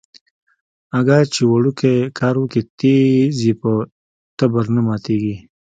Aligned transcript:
اگه 0.97 1.17
چې 1.33 1.41
وړوکی 1.45 1.95
کار 2.19 2.35
وکي 2.39 2.61
ټيز 2.79 3.35
يې 3.47 3.53
په 3.61 3.71
تبر 4.37 4.65
نه 4.75 4.81
ماتېږي. 4.87 5.35